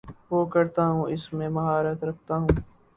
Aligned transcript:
وہ 0.31 0.45
کرتا 0.45 0.87
ہوں 0.87 1.05
اس 1.07 1.31
میں 1.33 1.49
مہارت 1.49 2.03
رکھتا 2.03 2.35
ہوں 2.35 2.47